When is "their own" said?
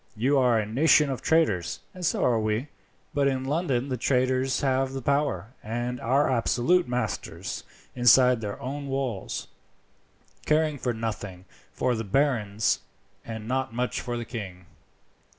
8.41-8.87